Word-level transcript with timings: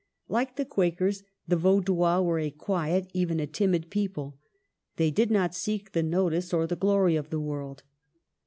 Like 0.27 0.55
the 0.55 0.65
Quakers, 0.65 1.21
the 1.47 1.55
Vaudois 1.55 2.21
were 2.23 2.39
a 2.39 2.49
quiet, 2.49 3.07
even 3.13 3.39
a 3.39 3.45
timid 3.45 3.91
people. 3.91 4.39
They 4.95 5.11
did 5.11 5.29
not 5.29 5.53
seek 5.53 5.91
the 5.91 6.01
notice 6.01 6.53
or 6.53 6.65
the 6.65 6.75
glory 6.75 7.15
of 7.15 7.29
the 7.29 7.39
world. 7.39 7.83